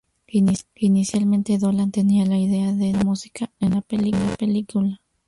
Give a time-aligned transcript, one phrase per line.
[0.79, 4.99] Inicialmente Dolan tenía la idea de no usar música en la película.